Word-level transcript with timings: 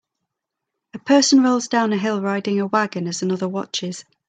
A 0.95 0.97
person 0.97 1.43
rolls 1.43 1.67
down 1.67 1.93
a 1.93 1.95
hill 1.95 2.21
riding 2.23 2.59
a 2.59 2.65
wagon 2.65 3.05
as 3.05 3.21
another 3.21 3.47
watches. 3.47 4.03